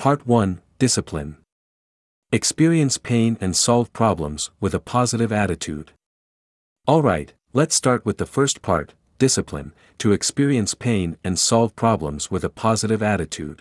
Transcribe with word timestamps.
Part 0.00 0.26
1 0.26 0.62
Discipline. 0.78 1.36
Experience 2.32 2.96
pain 2.96 3.36
and 3.38 3.54
solve 3.54 3.92
problems 3.92 4.50
with 4.58 4.72
a 4.72 4.80
positive 4.80 5.30
attitude. 5.30 5.92
Alright, 6.88 7.34
let's 7.52 7.74
start 7.74 8.06
with 8.06 8.16
the 8.16 8.24
first 8.24 8.62
part 8.62 8.94
discipline, 9.18 9.74
to 9.98 10.12
experience 10.12 10.72
pain 10.72 11.18
and 11.22 11.38
solve 11.38 11.76
problems 11.76 12.30
with 12.30 12.44
a 12.44 12.48
positive 12.48 13.02
attitude. 13.02 13.60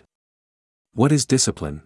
What 0.94 1.12
is 1.12 1.26
discipline? 1.26 1.82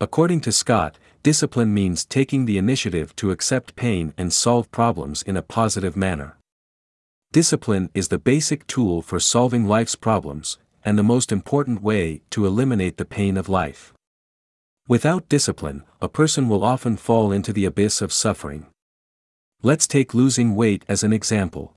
According 0.00 0.40
to 0.40 0.50
Scott, 0.50 0.98
discipline 1.22 1.72
means 1.72 2.04
taking 2.04 2.46
the 2.46 2.58
initiative 2.58 3.14
to 3.14 3.30
accept 3.30 3.76
pain 3.76 4.12
and 4.18 4.32
solve 4.32 4.72
problems 4.72 5.22
in 5.22 5.36
a 5.36 5.48
positive 5.58 5.96
manner. 5.96 6.36
Discipline 7.30 7.90
is 7.94 8.08
the 8.08 8.18
basic 8.18 8.66
tool 8.66 9.02
for 9.02 9.20
solving 9.20 9.68
life's 9.68 9.94
problems, 9.94 10.58
and 10.84 10.98
the 10.98 11.02
most 11.02 11.32
important 11.32 11.82
way 11.82 12.22
to 12.30 12.46
eliminate 12.46 12.96
the 12.96 13.04
pain 13.04 13.36
of 13.36 13.48
life. 13.48 13.92
Without 14.88 15.28
discipline, 15.28 15.84
a 16.00 16.08
person 16.08 16.48
will 16.48 16.64
often 16.64 16.96
fall 16.96 17.32
into 17.32 17.52
the 17.52 17.64
abyss 17.64 18.02
of 18.02 18.12
suffering. 18.12 18.66
Let's 19.62 19.86
take 19.86 20.12
losing 20.12 20.56
weight 20.56 20.84
as 20.88 21.04
an 21.04 21.12
example. 21.12 21.74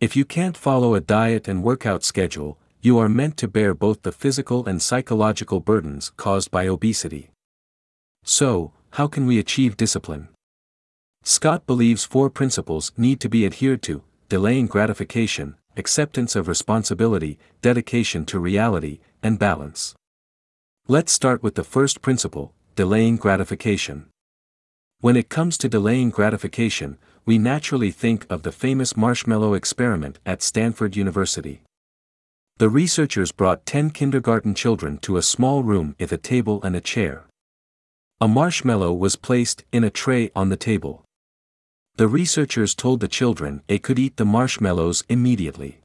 If 0.00 0.16
you 0.16 0.24
can't 0.24 0.56
follow 0.56 0.94
a 0.94 1.00
diet 1.00 1.46
and 1.46 1.62
workout 1.62 2.04
schedule, 2.04 2.58
you 2.80 2.98
are 2.98 3.08
meant 3.08 3.36
to 3.38 3.48
bear 3.48 3.74
both 3.74 4.02
the 4.02 4.12
physical 4.12 4.66
and 4.66 4.80
psychological 4.80 5.60
burdens 5.60 6.10
caused 6.16 6.50
by 6.50 6.66
obesity. 6.66 7.30
So, 8.24 8.72
how 8.92 9.08
can 9.08 9.26
we 9.26 9.38
achieve 9.38 9.76
discipline? 9.76 10.28
Scott 11.22 11.66
believes 11.66 12.04
four 12.04 12.30
principles 12.30 12.92
need 12.96 13.20
to 13.20 13.28
be 13.28 13.44
adhered 13.44 13.82
to 13.82 14.02
delaying 14.28 14.66
gratification, 14.66 15.56
acceptance 15.76 16.34
of 16.34 16.48
responsibility, 16.48 17.38
dedication 17.62 18.24
to 18.26 18.38
reality, 18.38 19.00
and 19.22 19.38
balance. 19.38 19.94
Let's 20.88 21.12
start 21.12 21.42
with 21.42 21.54
the 21.54 21.64
first 21.64 22.00
principle 22.00 22.52
delaying 22.74 23.16
gratification. 23.16 24.06
When 25.00 25.16
it 25.16 25.28
comes 25.28 25.56
to 25.58 25.68
delaying 25.68 26.10
gratification, 26.10 26.98
we 27.24 27.38
naturally 27.38 27.90
think 27.90 28.26
of 28.30 28.42
the 28.42 28.52
famous 28.52 28.96
marshmallow 28.96 29.54
experiment 29.54 30.18
at 30.24 30.42
Stanford 30.42 30.94
University. 30.94 31.62
The 32.58 32.68
researchers 32.68 33.32
brought 33.32 33.66
10 33.66 33.90
kindergarten 33.90 34.54
children 34.54 34.98
to 34.98 35.16
a 35.16 35.22
small 35.22 35.62
room 35.62 35.96
with 35.98 36.12
a 36.12 36.16
table 36.16 36.62
and 36.62 36.76
a 36.76 36.80
chair. 36.80 37.24
A 38.20 38.28
marshmallow 38.28 38.94
was 38.94 39.16
placed 39.16 39.64
in 39.72 39.84
a 39.84 39.90
tray 39.90 40.30
on 40.34 40.48
the 40.48 40.56
table. 40.56 41.04
The 41.96 42.08
researchers 42.08 42.74
told 42.74 43.00
the 43.00 43.08
children 43.08 43.62
they 43.68 43.78
could 43.78 43.98
eat 43.98 44.18
the 44.18 44.26
marshmallows 44.26 45.02
immediately. 45.08 45.80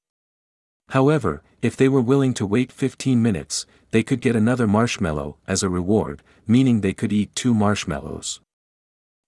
However, 0.90 1.42
if 1.62 1.78
they 1.78 1.88
were 1.88 2.02
willing 2.02 2.34
to 2.34 2.46
wait 2.46 2.70
15 2.70 3.22
minutes, 3.22 3.66
they 3.92 4.04
could 4.04 4.20
get 4.20 4.36
another 4.36 4.68
marshmallow 4.68 5.38
as 5.48 5.64
a 5.64 5.70
reward, 5.70 6.22
meaning 6.46 6.82
they 6.82 6.92
could 6.92 7.14
eat 7.14 7.34
two 7.34 7.54
marshmallows. 7.54 8.42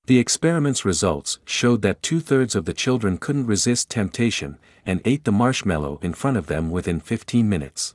The 0.07 0.19
experiment's 0.19 0.83
results 0.83 1.39
showed 1.45 1.83
that 1.83 2.03
two 2.03 2.19
thirds 2.19 2.53
of 2.53 2.65
the 2.65 2.73
children 2.73 3.17
couldn't 3.17 3.47
resist 3.47 3.89
temptation 3.89 4.57
and 4.85 4.99
ate 5.05 5.23
the 5.23 5.31
marshmallow 5.31 5.99
in 6.01 6.13
front 6.13 6.35
of 6.35 6.47
them 6.47 6.69
within 6.69 6.99
15 6.99 7.47
minutes. 7.47 7.93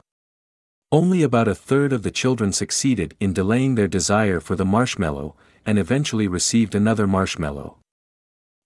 Only 0.91 1.23
about 1.23 1.49
a 1.49 1.55
third 1.55 1.93
of 1.93 2.05
the 2.05 2.11
children 2.11 2.55
succeeded 2.55 3.15
in 3.21 3.35
delaying 3.35 3.75
their 3.75 3.89
desire 3.89 4.41
for 4.41 4.57
the 4.57 4.65
marshmallow 4.65 5.35
and 5.67 5.79
eventually 5.79 6.27
received 6.27 6.75
another 6.75 7.07
marshmallow. 7.07 7.78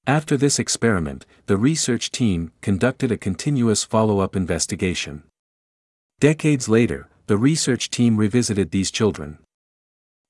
After 0.06 0.36
this 0.36 0.58
experiment, 0.58 1.27
the 1.47 1.56
research 1.56 2.11
team 2.11 2.50
conducted 2.61 3.12
a 3.12 3.17
continuous 3.17 3.84
follow 3.84 4.19
up 4.19 4.34
investigation. 4.34 5.22
Decades 6.19 6.69
later, 6.69 7.08
the 7.28 7.36
research 7.36 7.89
team 7.89 8.17
revisited 8.17 8.73
these 8.73 8.91
children. 8.91 9.39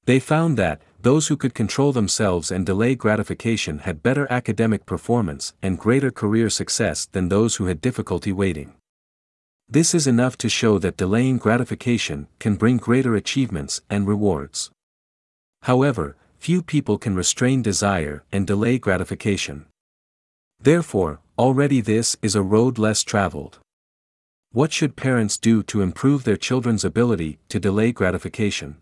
They 0.05 0.21
found 0.21 0.59
that, 0.59 0.83
those 1.01 1.29
who 1.29 1.39
could 1.39 1.55
control 1.55 1.93
themselves 1.93 2.51
and 2.51 2.67
delay 2.67 2.95
gratification 2.95 3.79
had 3.79 4.03
better 4.03 4.27
academic 4.31 4.85
performance 4.85 5.55
and 5.63 5.79
greater 5.79 6.11
career 6.11 6.51
success 6.51 7.07
than 7.07 7.29
those 7.29 7.57
who 7.57 7.65
had 7.65 7.81
difficulty 7.81 8.31
waiting. 8.31 8.75
This 9.69 9.95
is 9.95 10.07
enough 10.07 10.37
to 10.39 10.51
show 10.51 10.79
that 10.81 10.99
delaying 10.99 11.39
gratification 11.39 12.29
can 12.39 12.57
bring 12.57 12.77
greater 12.77 13.15
achievements 13.15 13.81
and 13.89 14.07
rewards. 14.07 14.71
However, 15.63 16.17
few 16.43 16.61
people 16.61 16.99
can 16.99 17.15
restrain 17.15 17.63
desire 17.63 18.25
and 18.33 18.49
delay 18.49 18.77
gratification. 18.77 19.65
Therefore, 20.59 21.21
already 21.39 21.81
this 21.81 22.17
is 22.21 22.35
a 22.35 22.43
road 22.43 22.79
less 22.79 23.05
traveled. 23.05 23.61
What 24.51 24.73
should 24.73 24.97
parents 24.97 25.39
do 25.39 25.63
to 25.63 25.83
improve 25.83 26.25
their 26.25 26.37
children's 26.37 26.85
ability 26.85 27.39
to 27.49 27.61
delay 27.61 27.93
gratification? 27.93 28.79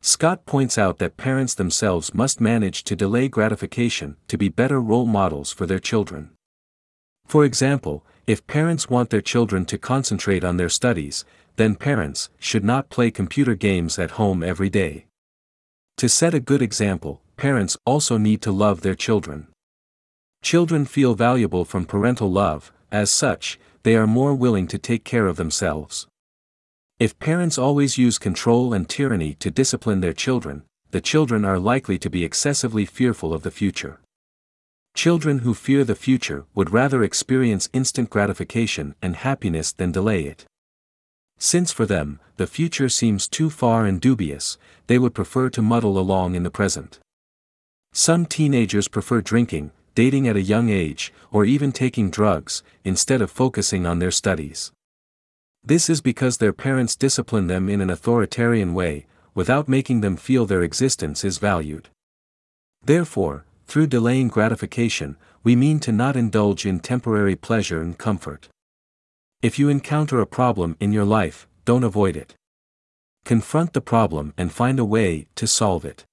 Scott 0.00 0.46
points 0.46 0.78
out 0.78 0.96
that 0.96 1.18
parents 1.18 1.52
themselves 1.52 2.14
must 2.14 2.40
manage 2.40 2.84
to 2.84 2.96
delay 2.96 3.28
gratification 3.28 4.16
to 4.28 4.38
be 4.38 4.48
better 4.48 4.80
role 4.80 5.04
models 5.04 5.52
for 5.52 5.66
their 5.66 5.78
children. 5.78 6.30
For 7.26 7.44
example, 7.44 8.02
if 8.26 8.46
parents 8.46 8.88
want 8.88 9.10
their 9.10 9.20
children 9.20 9.66
to 9.66 9.76
concentrate 9.76 10.42
on 10.42 10.56
their 10.56 10.70
studies, 10.70 11.26
then 11.56 11.74
parents 11.74 12.30
should 12.38 12.64
not 12.64 12.88
play 12.88 13.10
computer 13.10 13.54
games 13.54 13.98
at 13.98 14.12
home 14.12 14.42
every 14.42 14.70
day. 14.70 15.04
To 15.98 16.08
set 16.08 16.34
a 16.34 16.40
good 16.40 16.62
example, 16.62 17.20
parents 17.36 17.76
also 17.84 18.18
need 18.18 18.42
to 18.42 18.52
love 18.52 18.80
their 18.80 18.94
children. 18.94 19.48
Children 20.42 20.84
feel 20.84 21.14
valuable 21.14 21.64
from 21.64 21.86
parental 21.86 22.30
love, 22.30 22.72
as 22.90 23.10
such, 23.10 23.58
they 23.84 23.96
are 23.96 24.06
more 24.06 24.34
willing 24.34 24.66
to 24.68 24.78
take 24.78 25.04
care 25.04 25.26
of 25.26 25.36
themselves. 25.36 26.06
If 26.98 27.18
parents 27.18 27.58
always 27.58 27.98
use 27.98 28.18
control 28.18 28.72
and 28.72 28.88
tyranny 28.88 29.34
to 29.34 29.50
discipline 29.50 30.00
their 30.00 30.12
children, 30.12 30.64
the 30.90 31.00
children 31.00 31.44
are 31.44 31.58
likely 31.58 31.98
to 31.98 32.10
be 32.10 32.24
excessively 32.24 32.84
fearful 32.84 33.32
of 33.32 33.42
the 33.42 33.50
future. 33.50 34.00
Children 34.94 35.38
who 35.38 35.54
fear 35.54 35.84
the 35.84 35.94
future 35.94 36.44
would 36.54 36.72
rather 36.72 37.02
experience 37.02 37.70
instant 37.72 38.10
gratification 38.10 38.94
and 39.00 39.16
happiness 39.16 39.72
than 39.72 39.90
delay 39.90 40.24
it. 40.24 40.44
Since 41.44 41.72
for 41.72 41.86
them, 41.86 42.20
the 42.36 42.46
future 42.46 42.88
seems 42.88 43.26
too 43.26 43.50
far 43.50 43.84
and 43.84 44.00
dubious, 44.00 44.58
they 44.86 44.96
would 44.96 45.12
prefer 45.12 45.50
to 45.50 45.60
muddle 45.60 45.98
along 45.98 46.36
in 46.36 46.44
the 46.44 46.52
present. 46.52 47.00
Some 47.92 48.26
teenagers 48.26 48.86
prefer 48.86 49.20
drinking, 49.20 49.72
dating 49.96 50.28
at 50.28 50.36
a 50.36 50.40
young 50.40 50.70
age, 50.70 51.12
or 51.32 51.44
even 51.44 51.72
taking 51.72 52.10
drugs, 52.10 52.62
instead 52.84 53.20
of 53.20 53.28
focusing 53.28 53.86
on 53.86 53.98
their 53.98 54.12
studies. 54.12 54.70
This 55.64 55.90
is 55.90 56.00
because 56.00 56.36
their 56.36 56.52
parents 56.52 56.94
discipline 56.94 57.48
them 57.48 57.68
in 57.68 57.80
an 57.80 57.90
authoritarian 57.90 58.72
way, 58.72 59.06
without 59.34 59.66
making 59.68 60.00
them 60.00 60.16
feel 60.16 60.46
their 60.46 60.62
existence 60.62 61.24
is 61.24 61.38
valued. 61.38 61.88
Therefore, 62.84 63.44
through 63.66 63.88
delaying 63.88 64.28
gratification, 64.28 65.16
we 65.42 65.56
mean 65.56 65.80
to 65.80 65.90
not 65.90 66.14
indulge 66.14 66.64
in 66.64 66.78
temporary 66.78 67.34
pleasure 67.34 67.82
and 67.82 67.98
comfort. 67.98 68.48
If 69.42 69.58
you 69.58 69.68
encounter 69.68 70.20
a 70.20 70.26
problem 70.26 70.76
in 70.80 70.92
your 70.92 71.04
life, 71.04 71.46
don't 71.64 71.84
avoid 71.84 72.16
it. 72.16 72.34
Confront 73.24 73.74
the 73.74 73.80
problem 73.80 74.32
and 74.38 74.50
find 74.50 74.78
a 74.78 74.84
way 74.84 75.26
to 75.34 75.46
solve 75.46 75.84
it. 75.84 76.04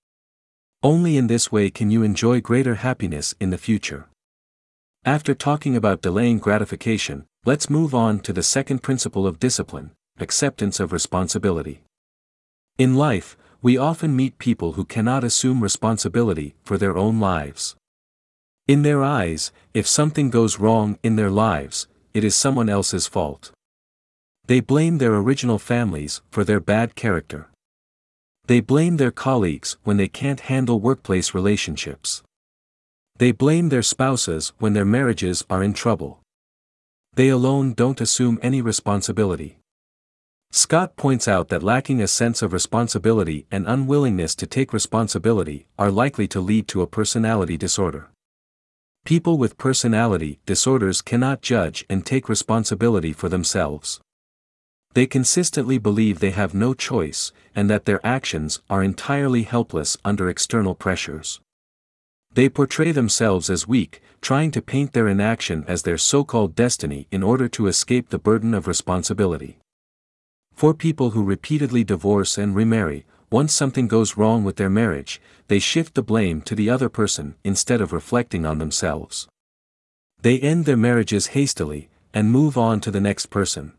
Only 0.83 1.15
in 1.15 1.27
this 1.27 1.51
way 1.51 1.69
can 1.69 1.89
you 1.91 2.03
enjoy 2.03 2.41
greater 2.41 2.75
happiness 2.75 3.33
in 3.39 3.51
the 3.51 3.57
future. 3.57 4.07
After 5.05 5.33
talking 5.33 5.75
about 5.75 6.01
delaying 6.01 6.39
gratification, 6.39 7.25
Let's 7.45 7.69
move 7.69 7.95
on 7.95 8.19
to 8.21 8.33
the 8.33 8.43
second 8.43 8.83
principle 8.83 9.25
of 9.25 9.39
discipline 9.39 9.91
acceptance 10.19 10.81
of 10.81 10.91
responsibility. 10.91 11.79
In 12.77 12.95
life, 12.95 13.37
we 13.61 13.77
often 13.77 14.13
meet 14.13 14.37
people 14.37 14.73
who 14.73 14.83
cannot 14.83 15.23
assume 15.23 15.63
responsibility 15.63 16.55
for 16.65 16.77
their 16.77 16.97
own 16.97 17.21
lives. 17.21 17.77
In 18.67 18.81
their 18.81 19.01
eyes, 19.01 19.53
if 19.73 19.87
something 19.87 20.29
goes 20.29 20.59
wrong 20.59 20.99
in 21.01 21.15
their 21.15 21.29
lives, 21.31 21.87
it 22.19 22.25
is 22.25 22.35
someone 22.35 22.67
else's 22.67 23.07
fault. 23.07 23.53
They 24.45 24.59
blame 24.59 24.97
their 24.97 25.15
original 25.15 25.57
families 25.57 26.21
for 26.29 26.43
their 26.43 26.59
bad 26.59 26.93
character. 26.93 27.47
They 28.45 28.59
blame 28.59 28.97
their 28.97 29.11
colleagues 29.11 29.77
when 29.85 29.95
they 29.95 30.09
can't 30.09 30.41
handle 30.51 30.81
workplace 30.81 31.33
relationships. 31.33 32.21
They 33.15 33.31
blame 33.31 33.69
their 33.69 33.81
spouses 33.81 34.51
when 34.59 34.73
their 34.73 34.83
marriages 34.83 35.45
are 35.49 35.63
in 35.63 35.71
trouble. 35.71 36.19
They 37.13 37.29
alone 37.29 37.71
don't 37.73 38.01
assume 38.01 38.37
any 38.41 38.61
responsibility. 38.61 39.59
Scott 40.51 40.97
points 40.97 41.25
out 41.25 41.47
that 41.47 41.63
lacking 41.63 42.01
a 42.01 42.07
sense 42.07 42.41
of 42.41 42.51
responsibility 42.51 43.47
and 43.49 43.65
unwillingness 43.65 44.35
to 44.35 44.45
take 44.45 44.73
responsibility 44.73 45.67
are 45.77 45.89
likely 45.89 46.27
to 46.27 46.41
lead 46.41 46.67
to 46.67 46.81
a 46.81 46.87
personality 46.87 47.55
disorder. 47.55 48.09
People 49.05 49.37
with 49.37 49.57
personality 49.57 50.39
disorders 50.45 51.01
cannot 51.01 51.41
judge 51.41 51.85
and 51.89 52.05
take 52.05 52.29
responsibility 52.29 53.13
for 53.13 53.29
themselves. 53.29 53.99
They 54.93 55.07
consistently 55.07 55.77
believe 55.77 56.19
they 56.19 56.31
have 56.31 56.53
no 56.53 56.73
choice, 56.73 57.31
and 57.55 57.69
that 57.69 57.85
their 57.85 58.05
actions 58.05 58.61
are 58.69 58.83
entirely 58.83 59.43
helpless 59.43 59.97
under 60.03 60.29
external 60.29 60.75
pressures. 60.75 61.39
They 62.33 62.49
portray 62.49 62.91
themselves 62.91 63.49
as 63.49 63.67
weak, 63.67 64.01
trying 64.21 64.51
to 64.51 64.61
paint 64.61 64.93
their 64.93 65.07
inaction 65.07 65.63
as 65.67 65.81
their 65.81 65.97
so 65.97 66.23
called 66.23 66.55
destiny 66.55 67.07
in 67.11 67.23
order 67.23 67.47
to 67.49 67.67
escape 67.67 68.09
the 68.09 68.19
burden 68.19 68.53
of 68.53 68.67
responsibility. 68.67 69.57
For 70.53 70.73
people 70.73 71.11
who 71.11 71.23
repeatedly 71.23 71.83
divorce 71.83 72.37
and 72.37 72.55
remarry, 72.55 73.05
once 73.31 73.53
something 73.53 73.87
goes 73.87 74.17
wrong 74.17 74.43
with 74.43 74.55
their 74.55 74.69
marriage, 74.69 75.21
they 75.47 75.59
shift 75.59 75.93
the 75.93 76.01
blame 76.01 76.41
to 76.41 76.55
the 76.55 76.69
other 76.69 76.89
person 76.89 77.35
instead 77.43 77.81
of 77.81 77.93
reflecting 77.93 78.45
on 78.45 78.57
themselves. 78.57 79.27
They 80.21 80.39
end 80.39 80.65
their 80.65 80.77
marriages 80.77 81.27
hastily, 81.27 81.89
and 82.13 82.31
move 82.31 82.57
on 82.57 82.81
to 82.81 82.91
the 82.91 83.01
next 83.01 83.27
person. 83.27 83.73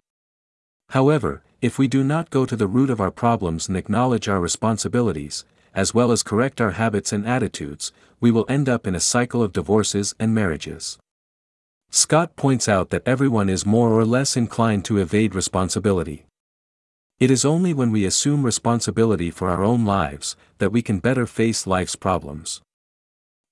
However, 0.91 1.43
if 1.61 1.79
we 1.79 1.89
do 1.89 2.03
not 2.03 2.31
go 2.31 2.47
to 2.47 2.57
the 2.57 2.67
root 2.67 2.91
of 2.91 3.01
our 3.01 3.11
problems 3.11 3.69
and 3.69 3.77
acknowledge 3.77 4.29
our 4.29 4.41
responsibilities, 4.41 5.45
as 5.75 5.93
well 5.95 6.11
as 6.11 6.23
correct 6.23 6.61
our 6.61 6.73
habits 6.73 7.13
and 7.13 7.27
attitudes, 7.27 7.93
we 8.21 8.31
will 8.31 8.47
end 8.49 8.69
up 8.69 8.87
in 8.87 8.95
a 8.95 9.01
cycle 9.01 9.43
of 9.43 9.53
divorces 9.53 10.15
and 10.19 10.35
marriages. 10.35 10.99
Scott 11.91 12.37
points 12.37 12.69
out 12.69 12.91
that 12.91 13.03
everyone 13.07 13.49
is 13.49 13.67
more 13.67 13.91
or 13.93 14.05
less 14.05 14.37
inclined 14.37 14.85
to 14.85 14.99
evade 14.99 15.35
responsibility. 15.35 16.25
It 17.21 17.31
is 17.31 17.45
only 17.45 17.75
when 17.75 17.91
we 17.91 18.07
assume 18.07 18.43
responsibility 18.45 19.31
for 19.31 19.51
our 19.51 19.63
own 19.63 19.85
lives 19.85 20.37
that 20.57 20.73
we 20.73 20.81
can 20.81 21.01
better 21.01 21.27
face 21.27 21.67
life's 21.67 21.95
problems. 21.95 22.63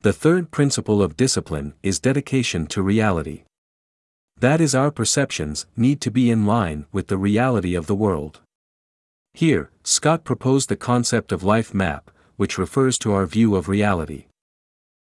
The 0.00 0.14
third 0.14 0.50
principle 0.50 1.02
of 1.02 1.18
discipline 1.18 1.74
is 1.82 2.00
dedication 2.00 2.66
to 2.68 2.80
reality. 2.80 3.42
That 4.40 4.62
is, 4.62 4.74
our 4.74 4.90
perceptions 4.90 5.66
need 5.76 6.00
to 6.00 6.10
be 6.10 6.30
in 6.30 6.46
line 6.46 6.86
with 6.92 7.08
the 7.08 7.18
reality 7.18 7.74
of 7.74 7.86
the 7.88 7.94
world. 7.94 8.40
Here, 9.34 9.70
Scott 9.82 10.24
proposed 10.24 10.70
the 10.70 10.76
concept 10.76 11.30
of 11.30 11.44
life 11.44 11.74
map, 11.74 12.10
which 12.36 12.56
refers 12.56 12.96
to 13.00 13.12
our 13.12 13.26
view 13.26 13.54
of 13.54 13.68
reality. 13.68 14.26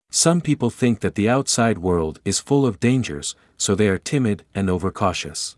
Some 0.09 0.41
people 0.41 0.71
think 0.71 1.01
that 1.01 1.13
the 1.13 1.29
outside 1.29 1.77
world 1.77 2.19
is 2.25 2.39
full 2.39 2.65
of 2.65 2.79
dangers, 2.79 3.35
so 3.55 3.75
they 3.75 3.87
are 3.87 3.99
timid 3.99 4.45
and 4.55 4.67
overcautious. 4.67 5.57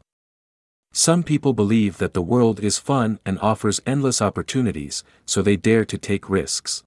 Some 0.92 1.24
people 1.24 1.54
believe 1.54 1.98
that 1.98 2.14
the 2.14 2.22
world 2.22 2.60
is 2.60 2.80
fun 2.80 3.20
and 3.26 3.40
offers 3.40 3.82
endless 3.86 4.22
opportunities, 4.22 5.04
so 5.26 5.42
they 5.42 5.56
dare 5.56 5.86
to 5.86 5.98
take 5.98 6.30
risks. 6.30 6.84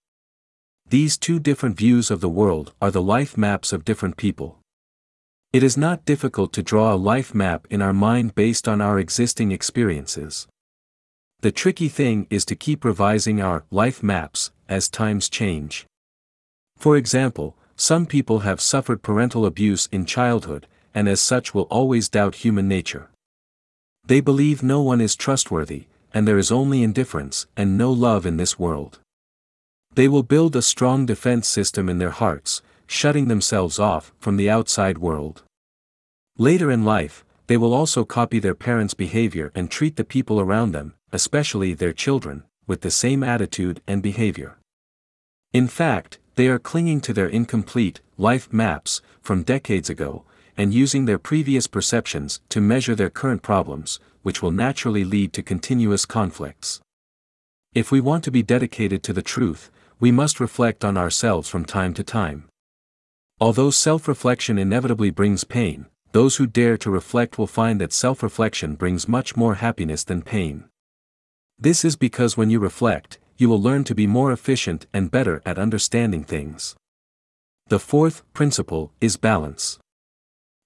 These 0.88 1.16
two 1.16 1.38
different 1.38 1.76
views 1.76 2.10
of 2.10 2.20
the 2.20 2.28
world 2.28 2.75
are 2.82 2.90
the 2.90 3.00
life 3.00 3.37
maps 3.37 3.72
of 3.72 3.84
different 3.84 4.16
people. 4.16 4.58
It 5.52 5.62
is 5.62 5.76
not 5.76 6.04
difficult 6.04 6.52
to 6.54 6.62
draw 6.62 6.93
a 6.93 6.96
life 6.96 7.34
map 7.34 7.66
in 7.70 7.81
our 7.81 7.93
mind 7.93 8.34
based 8.34 8.66
on 8.66 8.81
our 8.81 8.99
existing 8.99 9.52
experiences. 9.52 10.49
The 11.40 11.52
tricky 11.52 11.88
thing 11.88 12.26
is 12.31 12.44
to 12.46 12.56
keep 12.56 12.84
revising 12.84 13.40
our 13.40 13.64
life 13.70 14.02
maps 14.02 14.50
as 14.69 14.88
times 14.88 15.28
change. 15.28 15.87
For 16.76 16.96
example, 16.96 17.56
some 17.76 18.06
people 18.06 18.40
have 18.40 18.60
suffered 18.60 19.02
parental 19.02 19.46
abuse 19.46 19.88
in 19.93 20.06
childhood, 20.06 20.66
and 20.94 21.08
as 21.08 21.20
such 21.20 21.54
will 21.54 21.64
always 21.70 22.08
doubt 22.08 22.37
human 22.37 22.69
nature. 22.69 23.08
They 24.04 24.20
believe 24.20 24.62
no 24.62 24.82
one 24.82 25.00
is 25.00 25.16
trustworthy, 25.16 25.87
and 26.12 26.26
there 26.26 26.38
is 26.38 26.52
only 26.52 26.82
indifference 26.82 27.46
and 27.56 27.78
no 27.78 27.90
love 27.93 28.26
in 28.26 28.37
this 28.37 28.58
world. 28.58 28.99
They 29.94 30.08
will 30.08 30.22
build 30.22 30.56
a 30.56 30.62
strong 30.62 31.06
defense 31.06 31.49
system 31.49 31.88
in 31.88 31.99
their 31.99 32.10
hearts, 32.10 32.62
shutting 32.87 33.28
themselves 33.28 33.78
off 33.78 34.12
from 34.19 34.37
the 34.37 34.50
outside 34.50 34.99
world. 34.99 35.43
Later 36.37 36.70
in 36.70 36.84
life, 36.84 37.25
they 37.46 37.56
will 37.56 37.75
also 37.75 38.04
copy 38.04 38.38
their 38.38 38.54
parents' 38.54 38.94
behavior 38.94 39.52
and 39.54 39.70
treat 39.70 39.96
the 39.96 40.04
people 40.04 40.40
around 40.40 40.72
them, 40.72 40.94
especially 41.12 41.75
their 41.75 41.93
children, 41.93 42.44
with 42.66 42.81
the 42.81 42.90
same 42.90 43.22
attitude 43.22 43.82
and 43.87 44.02
behavior. 44.02 44.56
In 45.52 45.69
fact, 45.69 46.19
they 46.37 46.49
are 46.49 46.58
clinging 46.58 47.00
to 47.02 47.12
their 47.12 47.28
incomplete 47.28 48.00
life 48.16 48.52
maps 48.52 49.02
from 49.20 49.43
decades 49.43 49.90
ago, 49.90 50.25
and 50.56 50.75
using 50.75 51.04
their 51.04 51.19
previous 51.19 51.66
perceptions 51.66 52.40
to 52.49 52.60
measure 52.60 52.94
their 52.94 53.10
current 53.10 53.43
problems, 53.43 53.99
which 54.22 54.43
will 54.43 54.50
naturally 54.50 55.04
lead 55.04 55.32
to 55.32 55.43
continuous 55.43 56.04
conflicts. 56.06 56.81
If 57.75 57.90
we 57.90 58.00
want 58.00 58.22
to 58.25 58.31
be 58.31 58.43
dedicated 58.43 59.02
to 59.04 59.12
the 59.12 59.22
truth, 59.22 59.70
we 59.99 60.12
must 60.12 60.40
reflect 60.40 60.84
on 60.84 60.96
ourselves 60.96 61.49
from 61.49 61.64
time 61.64 61.94
to 61.94 62.04
time. 62.04 62.49
Although 63.40 63.70
self 63.70 64.06
reflection 64.06 64.58
inevitably 64.58 65.10
brings 65.10 65.44
pain, 65.44 65.87
those 66.12 66.37
who 66.37 66.46
dare 66.46 66.76
to 66.78 66.90
reflect 66.90 67.38
will 67.38 67.46
find 67.46 67.81
that 67.81 67.93
self 67.93 68.22
reflection 68.22 68.75
brings 68.75 69.08
much 69.08 69.37
more 69.37 69.54
happiness 69.54 70.04
than 70.04 70.22
pain. 70.22 70.64
This 71.58 71.84
is 71.84 71.96
because 71.96 72.37
when 72.37 72.50
you 72.50 72.60
reflect, 72.60 73.19
you 73.38 73.49
will 73.49 73.60
learn 73.60 73.84
to 73.84 73.94
be 73.94 74.06
more 74.06 74.31
efficient 74.31 74.87
and 74.93 75.10
better 75.10 75.40
at 75.46 75.58
understanding 75.58 76.25
things. 76.25 76.76
The 77.69 77.78
fourth 77.78 78.22
principle 78.34 78.93
is 79.00 79.16
balance. 79.16 79.78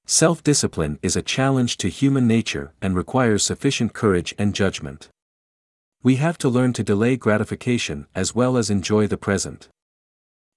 Self 0.08 0.40
discipline 0.44 1.00
is 1.02 1.16
a 1.16 1.20
challenge 1.20 1.78
to 1.78 1.88
human 1.88 2.28
nature 2.28 2.72
and 2.80 2.94
requires 2.94 3.42
sufficient 3.42 3.92
courage 3.92 4.36
and 4.38 4.54
judgment. 4.54 5.08
We 6.04 6.14
have 6.16 6.38
to 6.38 6.48
learn 6.48 6.74
to 6.74 6.84
delay 6.84 7.16
gratification 7.16 8.06
as 8.14 8.32
well 8.32 8.56
as 8.56 8.70
enjoy 8.70 9.08
the 9.08 9.16
present. 9.16 9.68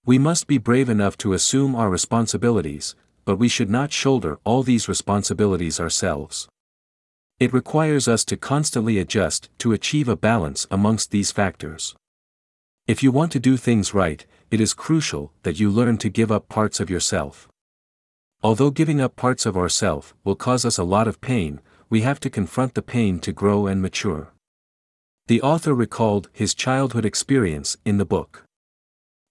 We 0.05 0.19
must 0.19 0.45
be 0.45 0.59
brave 0.59 0.87
enough 0.87 1.17
to 1.17 1.33
assume 1.33 1.75
our 1.75 1.89
responsibilities, 1.89 2.95
but 3.25 3.37
we 3.37 3.47
should 3.47 3.71
not 3.71 3.91
shoulder 3.91 4.37
all 4.43 4.61
these 4.61 4.87
responsibilities 4.87 5.79
ourselves. 5.79 6.47
It 7.39 7.51
requires 7.51 8.07
us 8.07 8.23
to 8.25 8.37
constantly 8.37 8.99
adjust 8.99 9.49
to 9.59 9.73
achieve 9.73 10.07
a 10.07 10.15
balance 10.15 10.67
amongst 10.69 11.09
these 11.09 11.31
factors. 11.31 11.95
If 12.85 13.01
you 13.01 13.11
want 13.11 13.31
to 13.31 13.39
do 13.39 13.57
things 13.57 13.95
right, 13.95 14.23
it 14.51 14.61
is 14.61 14.75
crucial 14.75 15.33
that 15.41 15.59
you 15.59 15.71
learn 15.71 15.97
to 15.99 16.09
give 16.09 16.31
up 16.31 16.49
parts 16.49 16.79
of 16.79 16.91
yourself. 16.91 17.49
Although 18.41 18.71
giving 18.71 19.01
up 19.01 19.15
parts 19.15 19.45
of 19.45 19.57
ourself 19.57 20.15
will 20.23 20.35
cause 20.35 20.63
us 20.63 20.77
a 20.77 20.83
lot 20.83 21.07
of 21.07 21.19
pain, 21.19 21.59
we 21.89 22.01
have 22.01 22.19
to 22.21 22.29
confront 22.29 22.73
the 22.73 22.81
pain 22.81 23.19
to 23.19 23.33
grow 23.33 23.67
and 23.67 23.81
mature. 23.81 24.31
The 25.27 25.41
author 25.41 25.73
recalled 25.73 26.29
his 26.31 26.53
childhood 26.53 27.05
experience 27.05 27.75
in 27.83 27.97
the 27.97 28.05
book. 28.05 28.43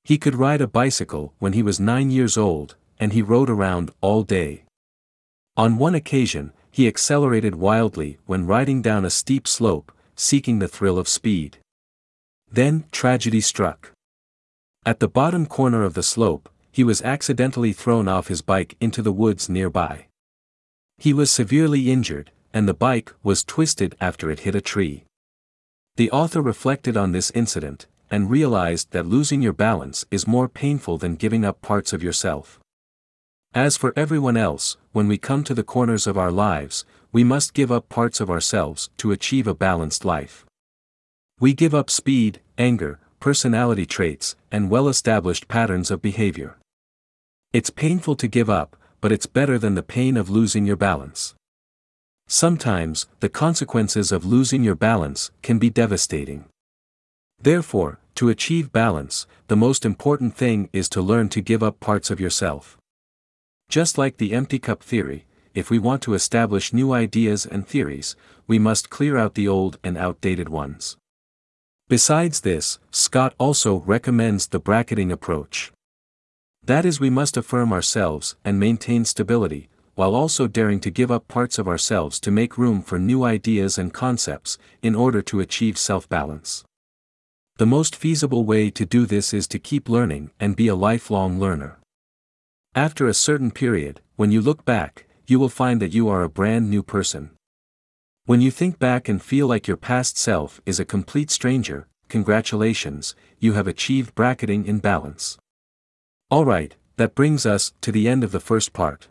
He 0.04 0.18
could 0.18 0.34
ride 0.34 0.60
a 0.60 0.66
bicycle 0.66 1.32
when 1.38 1.54
he 1.54 1.62
was 1.62 1.80
nine 1.80 2.10
years 2.10 2.36
old, 2.36 2.76
and 3.00 3.12
he 3.12 3.22
rode 3.22 3.50
around 3.50 3.90
all 4.00 4.22
day. 4.22 4.64
On 5.56 5.78
one 5.78 5.94
occasion, 5.94 6.52
he 6.70 6.86
accelerated 6.86 7.54
wildly 7.54 8.18
when 8.26 8.46
riding 8.46 8.82
down 8.82 9.04
a 9.04 9.10
steep 9.10 9.48
slope, 9.48 9.90
seeking 10.14 10.58
the 10.58 10.68
thrill 10.68 10.98
of 10.98 11.08
speed. 11.08 11.58
Then, 12.50 12.84
tragedy 12.92 13.40
struck. 13.40 13.92
At 14.86 15.00
the 15.00 15.08
bottom 15.08 15.46
corner 15.46 15.82
of 15.82 15.94
the 15.94 16.02
slope, 16.02 16.48
he 16.70 16.84
was 16.84 17.02
accidentally 17.02 17.72
thrown 17.72 18.08
off 18.08 18.28
his 18.28 18.42
bike 18.42 18.76
into 18.80 19.02
the 19.02 19.12
woods 19.12 19.48
nearby. 19.48 20.06
He 20.96 21.12
was 21.12 21.30
severely 21.30 21.90
injured, 21.90 22.30
and 22.52 22.68
the 22.68 22.74
bike 22.74 23.12
was 23.22 23.44
twisted 23.44 23.94
after 24.00 24.30
it 24.30 24.40
hit 24.40 24.54
a 24.54 24.60
tree. 24.60 25.04
The 25.96 26.10
author 26.10 26.40
reflected 26.40 26.96
on 26.96 27.12
this 27.12 27.30
incident, 27.32 27.86
and 28.10 28.30
realized 28.30 28.90
that 28.92 29.06
losing 29.06 29.42
your 29.42 29.52
balance 29.52 30.04
is 30.10 30.26
more 30.26 30.48
painful 30.48 30.98
than 30.98 31.16
giving 31.16 31.44
up 31.44 31.60
parts 31.60 31.92
of 31.92 32.02
yourself. 32.02 32.58
As 33.54 33.76
for 33.76 33.92
everyone 33.96 34.36
else, 34.36 34.76
when 34.92 35.08
we 35.08 35.18
come 35.18 35.42
to 35.44 35.54
the 35.54 35.62
corners 35.62 36.06
of 36.06 36.18
our 36.18 36.30
lives, 36.30 36.84
we 37.12 37.24
must 37.24 37.54
give 37.54 37.72
up 37.72 37.88
parts 37.88 38.20
of 38.20 38.30
ourselves 38.30 38.90
to 38.98 39.12
achieve 39.12 39.46
a 39.46 39.54
balanced 39.54 40.04
life. 40.04 40.44
We 41.40 41.54
give 41.54 41.74
up 41.74 41.88
speed, 41.88 42.40
anger, 42.58 42.98
personality 43.20 43.86
traits, 43.86 44.36
and 44.50 44.70
well 44.70 44.88
established 44.88 45.48
patterns 45.48 45.90
of 45.90 46.02
behavior. 46.02 46.56
It's 47.52 47.70
painful 47.70 48.16
to 48.16 48.28
give 48.28 48.50
up, 48.50 48.76
but 49.00 49.12
it's 49.12 49.26
better 49.26 49.58
than 49.58 49.74
the 49.74 49.82
pain 49.82 50.16
of 50.16 50.28
losing 50.28 50.66
your 50.66 50.76
balance. 50.76 51.34
Sometimes, 52.26 53.06
the 53.20 53.28
consequences 53.28 54.12
of 54.12 54.26
losing 54.26 54.62
your 54.62 54.74
balance 54.74 55.30
can 55.42 55.58
be 55.58 55.70
devastating. 55.70 56.44
Therefore, 57.40 57.98
to 58.16 58.28
achieve 58.28 58.72
balance, 58.72 59.26
the 59.46 59.56
most 59.56 59.84
important 59.84 60.36
thing 60.36 60.68
is 60.72 60.88
to 60.90 61.00
learn 61.00 61.28
to 61.30 61.40
give 61.40 61.62
up 61.62 61.80
parts 61.80 62.10
of 62.10 62.20
yourself. 62.20 62.76
Just 63.68 63.96
like 63.96 64.16
the 64.16 64.34
empty 64.34 64.58
cup 64.58 64.82
theory, 64.82 65.24
if 65.54 65.70
we 65.70 65.78
want 65.78 66.02
to 66.02 66.14
establish 66.14 66.72
new 66.72 66.92
ideas 66.92 67.46
and 67.46 67.66
theories, 67.66 68.16
we 68.46 68.58
must 68.58 68.90
clear 68.90 69.16
out 69.16 69.34
the 69.34 69.48
old 69.48 69.78
and 69.82 69.96
outdated 69.96 70.48
ones. 70.48 70.96
Besides 71.88 72.40
this, 72.40 72.78
Scott 72.90 73.34
also 73.38 73.76
recommends 73.86 74.48
the 74.48 74.60
bracketing 74.60 75.10
approach. 75.10 75.72
That 76.62 76.84
is, 76.84 77.00
we 77.00 77.08
must 77.08 77.38
affirm 77.38 77.72
ourselves 77.72 78.36
and 78.44 78.60
maintain 78.60 79.06
stability, 79.06 79.70
while 79.94 80.14
also 80.14 80.46
daring 80.46 80.80
to 80.80 80.90
give 80.90 81.10
up 81.10 81.26
parts 81.28 81.58
of 81.58 81.66
ourselves 81.66 82.20
to 82.20 82.30
make 82.30 82.58
room 82.58 82.82
for 82.82 82.98
new 82.98 83.24
ideas 83.24 83.78
and 83.78 83.94
concepts, 83.94 84.58
in 84.82 84.94
order 84.94 85.22
to 85.22 85.40
achieve 85.40 85.78
self 85.78 86.06
balance. 86.10 86.62
The 87.56 87.64
most 87.64 87.96
feasible 87.96 88.44
way 88.44 88.70
to 88.70 88.84
do 88.84 89.06
this 89.06 89.32
is 89.32 89.48
to 89.48 89.58
keep 89.58 89.88
learning 89.88 90.30
and 90.38 90.54
be 90.54 90.68
a 90.68 90.74
lifelong 90.74 91.40
learner. 91.40 91.78
After 92.74 93.08
a 93.08 93.14
certain 93.14 93.50
period, 93.50 94.02
when 94.16 94.30
you 94.30 94.42
look 94.42 94.66
back, 94.66 95.06
you 95.26 95.38
will 95.38 95.48
find 95.48 95.80
that 95.80 95.94
you 95.94 96.06
are 96.10 96.22
a 96.22 96.28
brand 96.28 96.68
new 96.68 96.82
person. 96.82 97.30
When 98.28 98.42
you 98.42 98.50
think 98.50 98.78
back 98.78 99.08
and 99.08 99.22
feel 99.22 99.46
like 99.46 99.66
your 99.66 99.78
past 99.78 100.18
self 100.18 100.60
is 100.66 100.78
a 100.78 100.84
complete 100.84 101.30
stranger, 101.30 101.88
congratulations, 102.10 103.14
you 103.38 103.54
have 103.54 103.66
achieved 103.66 104.14
bracketing 104.14 104.66
in 104.66 104.80
balance. 104.80 105.38
Alright, 106.30 106.76
that 106.98 107.14
brings 107.14 107.46
us 107.46 107.72
to 107.80 107.90
the 107.90 108.06
end 108.06 108.22
of 108.22 108.32
the 108.32 108.38
first 108.38 108.74
part. 108.74 109.08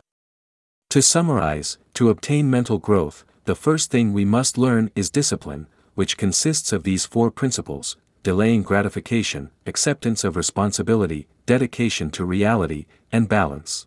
To 0.90 1.02
summarize, 1.02 1.78
to 1.94 2.10
obtain 2.10 2.48
mental 2.48 2.78
growth, 2.78 3.24
the 3.44 3.56
first 3.56 3.90
thing 3.90 4.12
we 4.12 4.24
must 4.24 4.56
learn 4.56 4.92
is 4.94 5.10
discipline, 5.10 5.66
which 5.96 6.16
consists 6.16 6.72
of 6.72 6.84
these 6.84 7.04
four 7.04 7.32
principles 7.32 7.96
delaying 8.22 8.62
gratification, 8.62 9.50
acceptance 9.66 10.22
of 10.22 10.36
responsibility, 10.36 11.26
dedication 11.44 12.12
to 12.12 12.24
reality, 12.24 12.86
and 13.10 13.28
balance. 13.28 13.84